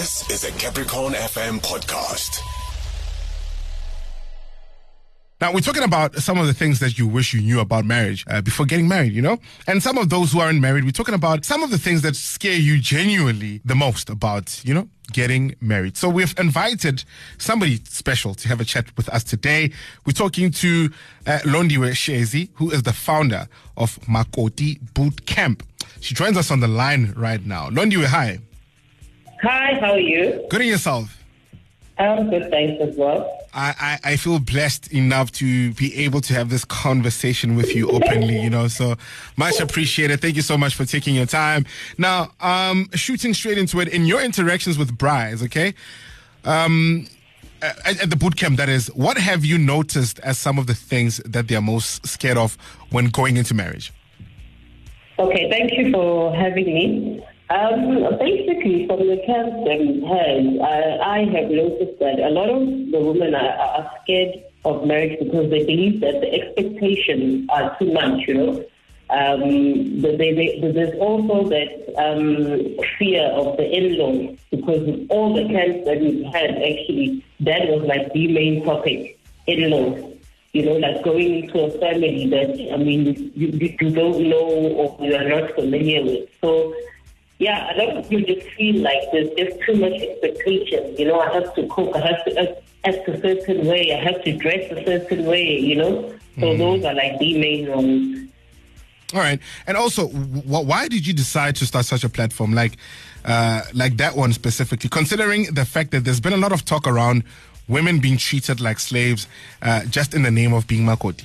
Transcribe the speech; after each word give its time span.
This 0.00 0.30
is 0.30 0.44
a 0.44 0.52
Capricorn 0.52 1.12
FM 1.12 1.60
podcast. 1.60 2.40
Now, 5.42 5.52
we're 5.52 5.60
talking 5.60 5.82
about 5.82 6.14
some 6.14 6.38
of 6.38 6.46
the 6.46 6.54
things 6.54 6.80
that 6.80 6.98
you 6.98 7.06
wish 7.06 7.34
you 7.34 7.42
knew 7.42 7.60
about 7.60 7.84
marriage 7.84 8.24
uh, 8.26 8.40
before 8.40 8.64
getting 8.64 8.88
married, 8.88 9.12
you 9.12 9.20
know? 9.20 9.36
And 9.66 9.82
some 9.82 9.98
of 9.98 10.08
those 10.08 10.32
who 10.32 10.40
aren't 10.40 10.58
married, 10.58 10.84
we're 10.84 10.92
talking 10.92 11.12
about 11.12 11.44
some 11.44 11.62
of 11.62 11.70
the 11.70 11.76
things 11.76 12.00
that 12.00 12.16
scare 12.16 12.56
you 12.56 12.80
genuinely 12.80 13.60
the 13.62 13.74
most 13.74 14.08
about, 14.08 14.64
you 14.64 14.72
know, 14.72 14.88
getting 15.12 15.54
married. 15.60 15.98
So 15.98 16.08
we've 16.08 16.34
invited 16.38 17.04
somebody 17.36 17.82
special 17.84 18.34
to 18.36 18.48
have 18.48 18.58
a 18.58 18.64
chat 18.64 18.96
with 18.96 19.06
us 19.10 19.22
today. 19.22 19.70
We're 20.06 20.14
talking 20.14 20.50
to 20.50 20.88
uh, 21.26 21.40
Londiwe 21.40 21.90
Shezi, 21.90 22.48
who 22.54 22.70
is 22.70 22.84
the 22.84 22.94
founder 22.94 23.48
of 23.76 24.00
Makoti 24.08 24.80
Boot 24.94 25.26
Camp. 25.26 25.62
She 26.00 26.14
joins 26.14 26.38
us 26.38 26.50
on 26.50 26.60
the 26.60 26.68
line 26.68 27.12
right 27.18 27.44
now. 27.44 27.68
Londiwe, 27.68 28.06
hi. 28.06 28.38
Hi, 29.42 29.78
how 29.80 29.92
are 29.92 29.98
you? 29.98 30.46
Good 30.50 30.60
in 30.60 30.68
yourself. 30.68 31.16
I'm 31.98 32.28
good, 32.30 32.50
thanks 32.50 32.80
as 32.82 32.96
well. 32.96 33.38
I, 33.52 33.98
I, 34.04 34.12
I 34.12 34.16
feel 34.16 34.38
blessed 34.38 34.92
enough 34.92 35.32
to 35.32 35.72
be 35.74 35.94
able 36.04 36.20
to 36.22 36.34
have 36.34 36.50
this 36.50 36.64
conversation 36.64 37.56
with 37.56 37.74
you 37.74 37.90
openly, 37.90 38.40
you 38.40 38.48
know, 38.48 38.68
so 38.68 38.96
much 39.36 39.60
appreciated. 39.60 40.20
Thank 40.20 40.36
you 40.36 40.42
so 40.42 40.56
much 40.56 40.74
for 40.74 40.84
taking 40.84 41.14
your 41.14 41.26
time. 41.26 41.66
Now, 41.98 42.32
um, 42.40 42.88
shooting 42.94 43.34
straight 43.34 43.58
into 43.58 43.80
it, 43.80 43.88
in 43.88 44.04
your 44.04 44.22
interactions 44.22 44.78
with 44.78 44.96
brides, 44.96 45.42
okay, 45.44 45.74
um, 46.44 47.06
at, 47.60 48.02
at 48.02 48.10
the 48.10 48.16
boot 48.16 48.36
camp, 48.36 48.56
that 48.58 48.68
is, 48.68 48.88
what 48.88 49.18
have 49.18 49.44
you 49.44 49.58
noticed 49.58 50.18
as 50.20 50.38
some 50.38 50.58
of 50.58 50.66
the 50.66 50.74
things 50.74 51.18
that 51.24 51.48
they're 51.48 51.60
most 51.60 52.06
scared 52.06 52.38
of 52.38 52.56
when 52.90 53.06
going 53.06 53.36
into 53.36 53.54
marriage? 53.54 53.92
Okay, 55.18 55.50
thank 55.50 55.72
you 55.72 55.90
for 55.92 56.34
having 56.34 56.66
me. 56.66 57.26
Um, 57.50 58.16
basically, 58.18 58.86
from 58.86 59.08
the 59.08 59.20
camps 59.26 59.56
that 59.66 59.78
we've 59.80 60.04
had, 60.04 60.60
I, 60.62 61.18
I 61.18 61.18
have 61.24 61.50
noticed 61.50 61.98
that 61.98 62.20
a 62.20 62.30
lot 62.30 62.48
of 62.48 62.60
the 62.60 63.00
women 63.00 63.34
are, 63.34 63.50
are 63.50 63.90
scared 64.02 64.44
of 64.64 64.86
marriage 64.86 65.18
because 65.18 65.50
they 65.50 65.64
believe 65.64 66.00
that 66.00 66.20
the 66.20 66.32
expectations 66.32 67.48
are 67.50 67.76
too 67.78 67.92
much, 67.92 68.28
you 68.28 68.34
know. 68.34 68.64
Um, 69.10 70.00
they, 70.00 70.16
they, 70.16 70.60
there's 70.60 70.96
also 71.00 71.48
that 71.48 71.92
um, 71.98 72.78
fear 72.96 73.24
of 73.32 73.56
the 73.56 73.68
in-laws 73.68 74.38
because 74.52 75.06
all 75.08 75.34
the 75.34 75.48
camps 75.48 75.84
that 75.86 75.98
we've 75.98 76.24
had, 76.26 76.50
actually, 76.50 77.24
that 77.40 77.66
was 77.66 77.82
like 77.82 78.12
the 78.12 78.32
main 78.32 78.64
topic, 78.64 79.18
in-laws 79.48 80.06
you 80.52 80.64
know, 80.64 80.72
like 80.72 81.02
going 81.04 81.44
into 81.44 81.60
a 81.60 81.70
family 81.78 82.28
that, 82.28 82.74
I 82.74 82.76
mean, 82.76 83.32
you, 83.36 83.48
you 83.48 83.90
don't 83.90 84.28
know 84.28 84.48
or 84.48 84.96
you 85.00 85.14
are 85.14 85.28
not 85.28 85.54
familiar 85.54 86.02
with. 86.02 86.28
So 86.40 86.74
yeah, 87.40 87.74
a 87.74 87.74
lot 87.78 87.96
of 87.96 88.08
people 88.08 88.34
just 88.34 88.46
feel 88.50 88.82
like 88.82 89.00
there's 89.12 89.30
just 89.30 89.60
too 89.64 89.74
much 89.76 89.94
expectation. 89.94 90.94
You 90.98 91.06
know, 91.06 91.20
I 91.20 91.32
have 91.32 91.54
to 91.54 91.66
cook, 91.68 91.96
I 91.96 92.06
have 92.06 92.24
to 92.26 92.56
act 92.84 93.08
a 93.08 93.20
certain 93.20 93.66
way, 93.66 93.94
I 93.94 93.98
have 93.98 94.22
to 94.24 94.36
dress 94.36 94.70
a 94.70 94.84
certain 94.84 95.24
way, 95.24 95.58
you 95.58 95.76
know? 95.76 96.14
So 96.38 96.46
mm. 96.46 96.58
those 96.58 96.84
are 96.84 96.94
like 96.94 97.18
the 97.18 97.38
main 97.38 97.70
ones. 97.70 98.28
All 99.14 99.20
right, 99.20 99.40
and 99.66 99.76
also, 99.76 100.06
why 100.06 100.86
did 100.86 101.06
you 101.06 101.14
decide 101.14 101.56
to 101.56 101.66
start 101.66 101.86
such 101.86 102.04
a 102.04 102.10
platform 102.10 102.52
like, 102.52 102.76
uh, 103.24 103.62
like 103.72 103.96
that 103.96 104.14
one 104.14 104.34
specifically? 104.34 104.90
Considering 104.90 105.52
the 105.54 105.64
fact 105.64 105.92
that 105.92 106.04
there's 106.04 106.20
been 106.20 106.34
a 106.34 106.36
lot 106.36 106.52
of 106.52 106.66
talk 106.66 106.86
around 106.86 107.24
women 107.68 108.00
being 108.00 108.18
treated 108.18 108.60
like 108.60 108.78
slaves, 108.78 109.26
uh, 109.62 109.84
just 109.86 110.12
in 110.12 110.22
the 110.22 110.30
name 110.30 110.52
of 110.52 110.66
being 110.66 110.84
makoti. 110.84 111.24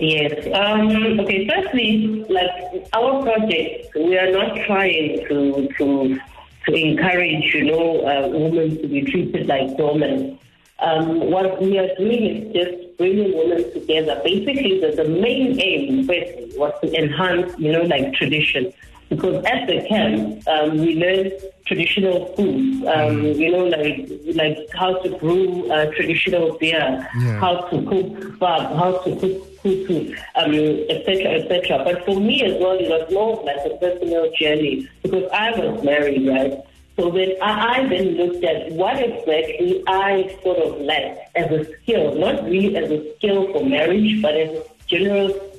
Yes. 0.00 0.46
Um, 0.54 1.20
okay. 1.20 1.46
Firstly, 1.46 2.24
like 2.30 2.88
our 2.94 3.22
project, 3.22 3.94
we 3.94 4.16
are 4.18 4.32
not 4.32 4.56
trying 4.66 5.26
to 5.28 5.68
to 5.76 6.18
to 6.66 6.72
encourage, 6.74 7.54
you 7.54 7.64
know, 7.64 8.00
uh, 8.06 8.28
women 8.28 8.80
to 8.80 8.88
be 8.88 9.02
treated 9.02 9.46
like 9.46 9.76
women. 9.76 10.38
Um, 10.78 11.30
what 11.30 11.60
we 11.60 11.78
are 11.78 11.94
doing 11.96 12.22
is 12.24 12.52
just 12.54 12.96
bringing 12.96 13.36
women 13.36 13.70
together. 13.74 14.18
Basically, 14.24 14.80
the, 14.80 14.92
the 14.96 15.08
main 15.08 15.60
aim 15.60 16.06
firstly 16.06 16.50
was 16.56 16.72
to 16.80 16.92
enhance, 16.94 17.52
you 17.58 17.70
know, 17.70 17.82
like 17.82 18.14
tradition 18.14 18.72
because 19.10 19.44
at 19.44 19.66
the 19.66 19.84
camp 19.88 20.46
um, 20.48 20.78
we 20.78 20.94
learn 20.94 21.30
traditional 21.66 22.34
foods, 22.34 22.86
um, 22.86 23.22
you 23.22 23.50
know, 23.50 23.64
like 23.66 24.08
like 24.34 24.56
how 24.74 24.94
to 25.02 25.18
brew 25.18 25.70
uh, 25.70 25.90
traditional 25.96 26.56
beer, 26.58 27.06
yeah. 27.18 27.40
how 27.40 27.56
to 27.68 27.82
cook 27.90 28.40
pap, 28.40 28.72
how 28.72 28.92
to 29.04 29.16
cook 29.20 29.50
kutu, 29.62 30.16
um, 30.36 30.54
etc., 30.88 31.42
etc. 31.42 31.84
But 31.84 32.04
for 32.06 32.18
me 32.18 32.42
as 32.44 32.58
well, 32.60 32.78
it 32.78 32.88
was 32.88 33.12
more 33.12 33.44
like 33.44 33.60
a 33.66 33.76
personal 33.76 34.30
journey 34.38 34.88
because 35.02 35.28
I 35.32 35.50
was 35.50 35.84
married, 35.84 36.26
right? 36.26 36.62
So 36.96 37.10
then 37.10 37.32
I, 37.42 37.80
I 37.80 37.88
then 37.88 38.08
looked 38.16 38.44
at 38.44 38.72
what 38.72 38.96
exactly 38.98 39.82
I 39.88 40.38
sort 40.42 40.58
of 40.58 40.80
lacked 40.80 41.36
as 41.36 41.50
a 41.50 41.64
skill, 41.82 42.14
not 42.14 42.44
really 42.44 42.76
as 42.76 42.90
a 42.90 43.16
skill 43.16 43.52
for 43.52 43.64
marriage, 43.64 44.22
but 44.22 44.36
as 44.36 44.50
a 44.50 44.64
general 44.86 45.49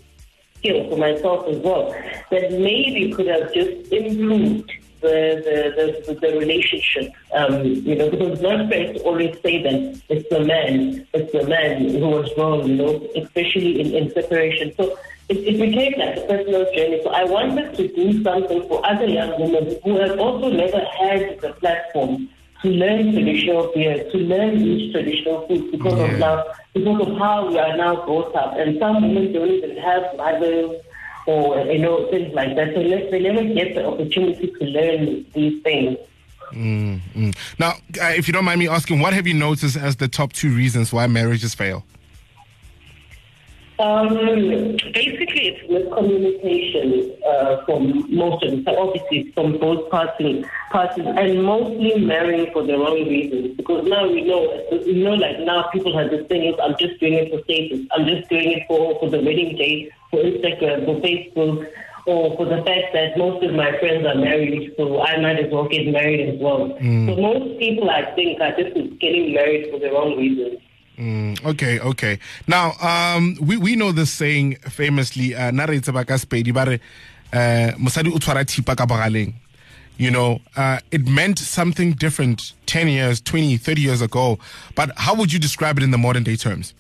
skill 0.62 0.90
for 0.90 0.98
myself 0.98 1.48
as 1.48 1.58
well 1.58 1.92
that 2.30 2.52
maybe 2.52 3.12
could 3.14 3.28
have 3.28 3.54
just 3.54 3.92
improved 3.92 4.72
the 5.02 5.18
the, 5.46 6.14
the, 6.14 6.20
the 6.22 6.38
relationship. 6.38 7.12
Um, 7.34 7.66
you 7.66 7.96
know, 7.96 8.10
because 8.10 8.42
my 8.42 8.68
friends 8.68 9.02
always 9.02 9.36
say 9.42 9.62
that 9.64 10.02
it's 10.10 10.30
the 10.30 10.42
man, 10.42 11.08
it's 11.14 11.32
the 11.32 11.46
man 11.48 11.90
who 11.90 12.08
was 12.08 12.30
wrong. 12.38 12.68
You 12.68 12.76
know, 12.76 13.10
especially 13.16 13.82
in, 13.82 13.96
in 13.96 14.14
separation. 14.14 14.74
So 14.78 14.98
it, 15.30 15.38
it 15.38 15.60
became 15.60 15.94
like 15.98 16.18
a 16.18 16.22
personal 16.28 16.66
journey. 16.76 17.02
So 17.04 17.10
I 17.10 17.24
wanted 17.24 17.76
to 17.78 17.88
do 17.88 18.24
something 18.24 18.68
for 18.68 18.86
other 18.86 19.08
young 19.08 19.40
women 19.40 19.78
who 19.84 20.00
have 20.00 20.20
also 20.20 20.50
never 20.52 20.80
had 20.80 21.40
the 21.42 21.54
platform 21.54 22.30
to 22.62 22.70
learn 22.70 23.14
traditional 23.14 23.72
beer, 23.74 24.10
to 24.12 24.18
learn 24.18 24.60
these 24.60 24.92
traditional 24.92 25.48
foods 25.48 25.72
because 25.72 25.98
yeah. 25.98 26.06
of 26.06 26.20
now, 26.20 26.46
because 26.74 27.08
of 27.08 27.18
how 27.18 27.48
we 27.48 27.58
are 27.58 27.76
now 27.76 28.06
brought 28.06 28.36
up. 28.36 28.56
And 28.58 28.78
some 28.80 29.02
women 29.02 29.34
don't 29.34 29.50
even 29.50 29.78
have 29.78 30.04
mothers 30.16 30.80
or, 31.28 31.60
you 31.66 31.80
know, 31.80 32.10
things 32.10 32.34
like 32.34 32.56
that. 32.56 32.74
So 32.74 32.84
they 32.84 33.20
never 33.20 33.44
get 33.44 33.76
the 33.76 33.86
opportunity 33.86 34.48
to 34.48 34.66
learn 34.66 35.26
these 35.34 35.62
things. 35.64 35.98
Mm-hmm. 36.52 37.32
Now, 37.60 37.72
uh, 38.02 38.14
if 38.16 38.28
you 38.28 38.34
don't 38.34 38.46
mind 38.46 38.60
me 38.60 38.68
asking, 38.68 39.00
what 39.00 39.14
have 39.14 39.26
you 39.26 39.34
noticed 39.34 39.78
as 39.78 39.96
the 39.96 40.08
top 40.08 40.34
two 40.34 40.54
reasons 40.54 40.92
why 40.92 41.08
marriages 41.08 41.56
fail? 41.56 41.86
Um, 43.80 44.10
basically, 44.94 45.48
it's 45.50 45.62
miscommunication 45.66 47.18
uh, 47.26 47.66
from 47.66 48.06
most 48.14 48.44
of 48.44 48.52
them. 48.52 48.76
Obviously, 48.78 49.32
from 49.34 49.58
both 49.58 49.90
parties, 49.90 50.46
parties, 50.72 51.06
and 51.06 51.44
mostly 51.44 51.98
marrying 52.06 52.52
for 52.54 52.64
the 52.64 52.78
wrong 52.78 53.08
reasons. 53.08 53.58
Because 53.58 53.88
now 53.88 54.08
we 54.08 54.22
know, 54.22 54.44
you 54.86 55.04
know, 55.04 55.16
like 55.16 55.40
now 55.40 55.64
people 55.74 55.98
have 55.98 56.12
this 56.12 56.28
thing: 56.28 56.46
is 56.46 56.56
I'm 56.62 56.76
just 56.78 57.00
doing 57.00 57.14
it 57.14 57.32
for 57.32 57.44
status. 57.46 57.88
I'm 57.92 58.06
just 58.06 58.30
doing 58.30 58.52
it 58.52 58.68
for 58.68 59.00
for 59.00 59.10
the 59.10 59.18
wedding 59.18 59.56
day, 59.56 59.92
for 60.12 60.20
Instagram, 60.20 60.86
for 60.86 61.02
Facebook, 61.02 61.68
or 62.06 62.36
for 62.38 62.46
the 62.46 62.64
fact 62.64 62.94
that 62.94 63.18
most 63.18 63.44
of 63.44 63.54
my 63.54 63.78
friends 63.80 64.06
are 64.06 64.16
married, 64.16 64.74
so 64.78 65.02
I 65.02 65.20
might 65.22 65.40
as 65.40 65.52
well 65.52 65.68
get 65.68 65.88
married 65.88 66.28
as 66.30 66.40
well. 66.40 66.70
Mm. 66.80 67.08
So 67.08 67.22
most 67.22 67.60
people, 67.60 67.90
I 67.90 68.14
think, 68.16 68.42
are 68.42 68.56
just 68.56 68.74
getting 69.00 69.34
married 69.34 69.72
for 69.72 69.80
the 69.80 69.92
wrong 69.92 70.18
reasons. 70.18 70.60
Mm, 71.02 71.44
okay, 71.44 71.80
okay. 71.80 72.20
Now, 72.48 72.74
um, 72.74 73.36
we, 73.42 73.58
we 73.58 73.76
know 73.76 73.92
this 73.92 74.12
saying 74.12 74.58
famously, 74.70 75.34
uh, 75.34 75.52
uh 75.52 75.72
you 79.98 80.12
know, 80.12 80.40
uh, 80.56 80.80
it 80.92 81.08
meant 81.08 81.40
something 81.40 81.94
different 81.94 82.54
10 82.68 82.88
years, 82.88 83.20
20, 83.22 83.58
30 83.58 83.82
years 83.82 84.02
ago. 84.02 84.38
But 84.76 84.92
how 84.96 85.16
would 85.16 85.34
you 85.34 85.40
describe 85.40 85.78
it 85.78 85.84
in 85.84 85.90
the 85.90 85.98
modern 85.98 86.24
day 86.24 86.36
terms? 86.36 86.76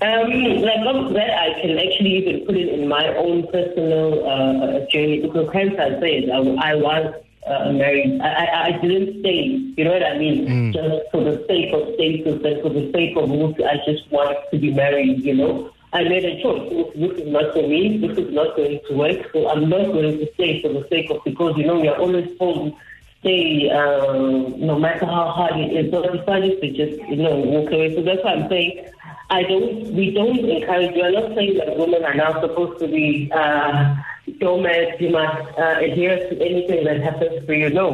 Um, 0.00 0.30
like 0.30 1.14
that, 1.14 1.30
I 1.30 1.60
can 1.60 1.78
actually 1.78 2.16
even 2.18 2.46
put 2.46 2.56
it 2.56 2.68
in 2.68 2.86
my 2.86 3.08
own 3.16 3.46
personal 3.48 4.28
uh, 4.28 4.86
journey 4.88 5.20
because, 5.20 5.48
hence, 5.52 5.74
I 5.78 5.90
said 5.98 6.30
I, 6.30 6.70
I 6.70 6.74
was 6.76 7.14
uh, 7.46 7.72
married. 7.72 8.20
I, 8.20 8.68
I, 8.68 8.72
didn't 8.80 9.20
stay, 9.20 9.72
you 9.76 9.84
know 9.84 9.92
what 9.92 10.04
I 10.04 10.18
mean? 10.18 10.46
Mm. 10.46 10.72
Just 10.72 11.10
for 11.10 11.24
the 11.24 11.44
sake 11.48 11.72
of 11.72 11.94
status 11.94 12.44
and 12.44 12.62
for 12.62 12.70
the 12.70 12.90
sake 12.92 13.16
of 13.16 13.28
who 13.28 13.54
I 13.64 13.78
just 13.84 14.10
wanted 14.10 14.38
to 14.50 14.58
be 14.58 14.72
married, 14.72 15.24
you 15.24 15.34
know? 15.34 15.72
I 15.92 16.04
made 16.04 16.24
a 16.24 16.40
choice. 16.40 16.94
This 16.94 17.18
is 17.18 17.28
not 17.28 17.52
for 17.52 17.68
me. 17.68 17.98
This 17.98 18.16
is 18.16 18.32
not 18.32 18.56
going 18.56 18.80
to 18.88 18.94
work. 18.94 19.30
So 19.32 19.48
I'm 19.48 19.68
not 19.68 19.86
going 19.92 20.18
to 20.18 20.32
stay 20.34 20.62
for 20.62 20.68
the 20.68 20.86
sake 20.88 21.10
of, 21.10 21.22
because, 21.24 21.56
you 21.58 21.66
know, 21.66 21.80
we 21.80 21.88
are 21.88 21.98
always 21.98 22.36
told, 22.38 22.74
stay, 23.20 23.68
um, 23.70 24.58
no 24.58 24.78
matter 24.78 25.04
how 25.04 25.28
hard 25.28 25.60
it 25.60 25.72
is. 25.72 25.90
So 25.90 26.02
I 26.02 26.16
decided 26.16 26.60
to 26.62 26.70
just, 26.70 27.02
you 27.10 27.16
know, 27.16 27.36
walk 27.36 27.72
away. 27.72 27.94
So 27.94 28.02
that's 28.02 28.24
why 28.24 28.34
I'm 28.34 28.48
saying 28.48 28.88
I 29.28 29.42
don't, 29.42 29.92
we 29.92 30.12
don't 30.12 30.38
encourage, 30.38 30.94
we 30.94 31.02
are 31.02 31.10
not 31.10 31.34
saying 31.34 31.58
that 31.58 31.76
women 31.76 32.04
are 32.04 32.14
now 32.14 32.40
supposed 32.40 32.80
to 32.80 32.86
be, 32.86 33.30
uh, 33.32 33.96
doormat, 34.42 35.00
you 35.00 35.10
must 35.10 35.58
uh, 35.58 35.76
adhere 35.86 36.16
to 36.28 36.34
anything 36.50 36.84
that 36.84 37.00
happens 37.00 37.44
for 37.46 37.54
you. 37.54 37.70
No. 37.70 37.88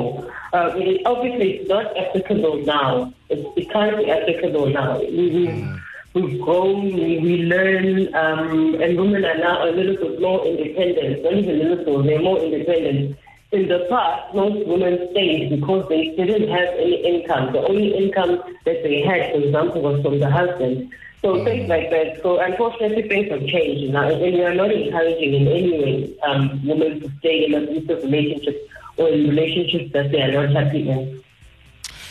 Uh, 0.52 0.72
it, 0.76 1.02
obviously, 1.06 1.48
it's 1.58 1.68
not 1.68 1.86
applicable 1.96 2.56
now. 2.64 3.12
It, 3.28 3.40
it 3.56 3.70
can't 3.70 3.96
be 3.96 4.10
applicable 4.10 4.66
now. 4.70 4.98
We, 5.00 5.30
we, 5.36 5.46
mm. 5.46 5.80
We've 6.14 6.40
grown, 6.40 6.84
we, 6.84 7.18
we 7.20 7.34
learn, 7.54 8.12
um, 8.14 8.80
and 8.82 8.98
women 8.98 9.24
are 9.26 9.38
now 9.38 9.68
a 9.68 9.70
little 9.70 9.96
bit 9.96 10.20
more 10.20 10.44
independent. 10.44 11.22
Not 11.22 11.34
even 11.34 11.60
a 11.60 11.74
little, 11.74 12.02
they're 12.02 12.22
more 12.22 12.38
independent 12.38 13.16
in 13.50 13.68
the 13.68 13.86
past, 13.88 14.34
most 14.34 14.66
women 14.66 15.08
stayed 15.10 15.50
because 15.50 15.88
they 15.88 16.14
didn't 16.16 16.48
have 16.48 16.68
any 16.74 16.96
income. 17.04 17.52
The 17.52 17.60
only 17.60 17.96
income 17.96 18.42
that 18.64 18.82
they 18.82 19.00
had, 19.00 19.32
for 19.32 19.40
example, 19.40 19.82
was 19.82 20.02
from 20.02 20.20
the 20.20 20.30
husband. 20.30 20.92
So 21.22 21.34
mm. 21.34 21.44
things 21.44 21.68
like 21.68 21.90
that. 21.90 22.22
So 22.22 22.38
unfortunately, 22.38 23.08
things 23.08 23.30
have 23.30 23.46
changed 23.46 23.92
now, 23.92 24.08
and 24.08 24.20
we 24.20 24.42
are 24.44 24.54
not 24.54 24.70
encouraging 24.70 25.34
in 25.34 25.48
any 25.48 25.72
way 25.82 26.18
um, 26.26 26.66
women 26.66 27.00
to 27.00 27.10
stay 27.18 27.46
in 27.46 27.54
abusive 27.54 28.04
relationships 28.04 28.58
or 28.98 29.08
in 29.08 29.28
relationships 29.28 29.92
that 29.94 30.10
they 30.12 30.20
are 30.20 30.32
not 30.32 30.50
happy 30.50 30.88
in 30.88 31.22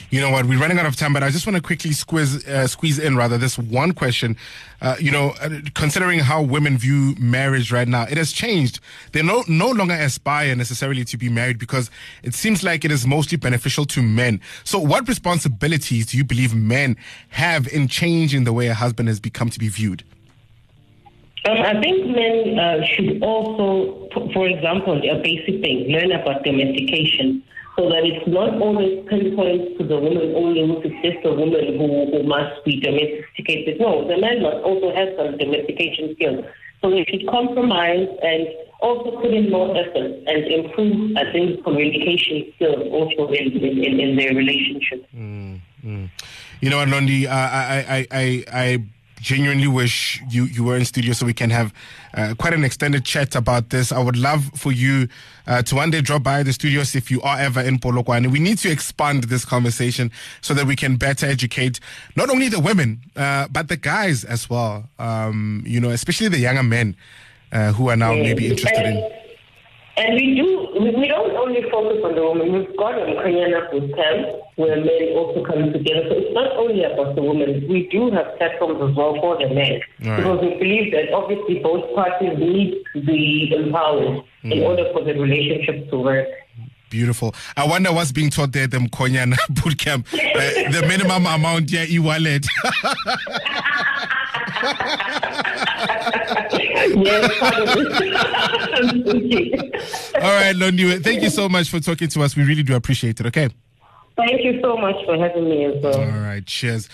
you 0.09 0.21
know 0.21 0.29
what, 0.29 0.45
we're 0.45 0.59
running 0.59 0.79
out 0.79 0.85
of 0.85 0.95
time, 0.95 1.11
but 1.11 1.21
I 1.21 1.29
just 1.29 1.45
want 1.45 1.57
to 1.57 1.61
quickly 1.61 1.91
squeeze, 1.91 2.47
uh, 2.47 2.65
squeeze 2.67 2.97
in 2.97 3.17
rather 3.17 3.37
this 3.37 3.57
one 3.57 3.91
question. 3.91 4.37
Uh, 4.81 4.95
you 4.99 5.11
know, 5.11 5.33
uh, 5.41 5.49
considering 5.73 6.19
how 6.19 6.41
women 6.41 6.77
view 6.77 7.15
marriage 7.19 7.71
right 7.71 7.87
now, 7.87 8.03
it 8.03 8.17
has 8.17 8.31
changed. 8.31 8.79
They 9.11 9.21
no, 9.21 9.43
no 9.47 9.69
longer 9.69 9.95
aspire 9.95 10.55
necessarily 10.55 11.03
to 11.05 11.17
be 11.17 11.29
married 11.29 11.59
because 11.59 11.89
it 12.23 12.33
seems 12.33 12.63
like 12.63 12.85
it 12.85 12.91
is 12.91 13.05
mostly 13.05 13.37
beneficial 13.37 13.85
to 13.85 14.01
men. 14.01 14.39
So 14.63 14.79
what 14.79 15.07
responsibilities 15.07 16.05
do 16.07 16.17
you 16.17 16.23
believe 16.23 16.55
men 16.55 16.95
have 17.29 17.67
in 17.67 17.87
changing 17.87 18.45
the 18.45 18.53
way 18.53 18.67
a 18.67 18.73
husband 18.73 19.09
has 19.09 19.19
become 19.19 19.49
to 19.49 19.59
be 19.59 19.67
viewed? 19.67 20.03
Um, 21.45 21.57
I 21.59 21.81
think 21.81 22.07
men 22.07 22.59
uh, 22.59 22.85
should 22.85 23.21
also, 23.21 24.09
for 24.33 24.47
example, 24.47 24.97
a 24.97 25.21
basic 25.21 25.61
thing, 25.61 25.87
learn 25.89 26.11
about 26.11 26.43
domestication 26.43 27.43
so 27.77 27.87
that 27.89 28.01
it's 28.03 28.27
not 28.27 28.59
always 28.59 29.05
pinpointed 29.07 29.77
to 29.77 29.85
the 29.85 29.99
woman 29.99 30.33
only 30.35 30.65
who 30.65 30.81
is 30.81 30.93
just 31.03 31.23
a 31.25 31.29
woman 31.29 31.77
who, 31.77 32.09
who 32.09 32.23
must 32.23 32.65
be 32.65 32.79
domesticated. 32.79 33.79
No, 33.79 34.07
the 34.07 34.17
man 34.17 34.41
must 34.41 34.57
also 34.65 34.89
have 34.95 35.09
some 35.15 35.37
domestication 35.37 36.15
skills. 36.15 36.43
So 36.81 36.89
we 36.89 37.05
should 37.07 37.27
compromise 37.27 38.09
and 38.23 38.47
also 38.81 39.21
put 39.21 39.31
in 39.31 39.51
more 39.51 39.77
effort 39.77 40.11
and 40.25 40.45
improve, 40.45 41.17
I 41.17 41.31
think, 41.31 41.63
communication 41.63 42.51
skills 42.55 42.81
also 42.91 43.31
in, 43.33 43.53
in, 43.53 43.99
in 43.99 44.15
their 44.15 44.33
relationship. 44.33 45.05
Mm, 45.15 45.61
mm. 45.85 46.09
You 46.61 46.69
know 46.71 46.77
what, 46.77 46.87
Londi, 46.87 47.27
I, 47.27 47.85
I, 47.87 48.07
I, 48.11 48.43
I 48.51 48.83
genuinely 49.27 49.67
wish 49.67 50.21
you, 50.29 50.45
you 50.45 50.63
were 50.63 50.77
in 50.77 50.85
studio 50.85 51.11
so 51.11 51.25
we 51.25 51.33
can 51.33 51.49
have 51.49 51.73
uh, 52.13 52.33
quite 52.39 52.53
an 52.53 52.63
extended 52.63 53.03
chat 53.03 53.35
about 53.35 53.71
this. 53.71 53.91
I 53.91 54.01
would 54.01 54.15
love 54.15 54.49
for 54.55 54.71
you 54.71 55.09
uh, 55.45 55.61
to 55.63 55.75
one 55.75 55.91
day 55.91 55.99
drop 55.99 56.23
by 56.23 56.43
the 56.43 56.53
studios 56.53 56.95
if 56.95 57.11
you 57.11 57.21
are 57.23 57.37
ever 57.37 57.59
in 57.59 57.77
Polokwane. 57.77 58.31
We 58.31 58.39
need 58.39 58.57
to 58.59 58.71
expand 58.71 59.25
this 59.25 59.43
conversation 59.43 60.11
so 60.39 60.53
that 60.53 60.65
we 60.65 60.77
can 60.77 60.95
better 60.95 61.25
educate 61.25 61.81
not 62.15 62.29
only 62.29 62.47
the 62.47 62.61
women, 62.61 63.01
uh, 63.17 63.49
but 63.51 63.67
the 63.67 63.75
guys 63.75 64.23
as 64.23 64.49
well. 64.49 64.89
Um, 64.97 65.61
you 65.67 65.81
know, 65.81 65.89
especially 65.89 66.29
the 66.29 66.39
younger 66.39 66.63
men 66.63 66.95
uh, 67.51 67.73
who 67.73 67.89
are 67.89 67.97
now 67.97 68.13
maybe 68.13 68.47
interested 68.47 68.85
in 68.85 69.16
and 69.97 70.13
we 70.13 70.35
do, 70.35 70.69
we 70.79 71.07
don't 71.07 71.35
only 71.35 71.61
focus 71.71 71.97
on 72.05 72.13
the 72.13 72.21
women. 72.21 72.53
We've 72.53 72.77
got 72.77 72.93
a 72.93 73.05
Kanyana 73.17 73.71
boot 73.71 73.95
camp 73.95 74.27
where 74.55 74.75
men 74.77 75.13
also 75.15 75.43
come 75.43 75.73
together. 75.73 76.05
So 76.09 76.15
it's 76.17 76.33
not 76.33 76.55
only 76.55 76.83
about 76.83 77.15
the 77.15 77.23
women. 77.23 77.67
We 77.67 77.87
do 77.89 78.11
have 78.11 78.37
platforms 78.37 78.77
as 78.77 78.95
well 78.95 79.17
for 79.19 79.37
the 79.37 79.49
men. 79.53 79.81
Right. 80.05 80.17
Because 80.17 80.41
we 80.41 80.53
believe 80.59 80.93
that 80.93 81.11
obviously 81.13 81.59
both 81.59 81.95
parties 81.95 82.37
need 82.37 82.83
to 82.93 83.01
be 83.01 83.51
empowered 83.55 84.23
mm. 84.43 84.51
in 84.51 84.61
order 84.61 84.85
for 84.93 85.03
the 85.03 85.13
relationship 85.13 85.89
to 85.89 85.97
work. 85.97 86.27
Beautiful. 86.89 87.33
I 87.57 87.67
wonder 87.67 87.91
what's 87.91 88.11
being 88.11 88.29
taught 88.29 88.51
there 88.51 88.63
at 88.65 88.71
the 88.71 88.77
Mkonyana 88.77 89.35
boot 89.63 89.79
camp. 89.79 90.07
Uh, 90.13 90.17
the 90.71 90.85
minimum 90.87 91.25
amount, 91.25 91.71
yeah, 91.71 91.85
e-wallet. 91.89 92.45
All 100.17 100.33
right, 100.33 100.55
Londi, 100.55 101.03
thank 101.03 101.21
you 101.21 101.29
so 101.29 101.47
much 101.47 101.69
for 101.69 101.79
talking 101.79 102.07
to 102.09 102.23
us. 102.23 102.35
We 102.35 102.43
really 102.43 102.63
do 102.63 102.75
appreciate 102.75 103.19
it, 103.19 103.25
okay? 103.27 103.49
Thank 104.15 104.43
you 104.43 104.59
so 104.61 104.75
much 104.77 104.95
for 105.05 105.15
having 105.17 105.47
me 105.49 105.65
as 105.65 105.83
well. 105.83 105.99
All 105.99 106.07
right, 106.21 106.43
cheers. 106.45 106.89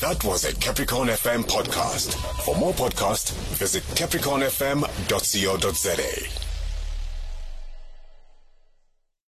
That 0.00 0.24
was 0.24 0.44
a 0.44 0.54
Capricorn 0.56 1.08
FM 1.08 1.44
podcast. 1.44 2.14
For 2.44 2.56
more 2.56 2.72
podcasts, 2.72 3.32
visit 3.56 3.82
capricornfm.co.za. 3.94 6.51